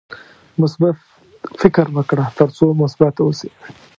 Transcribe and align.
مثبت 0.61 0.95
فکر 1.61 1.85
وکړه 1.97 2.25
ترڅو 2.39 2.65
مثبت 2.81 3.15
اوسې. 3.19 3.49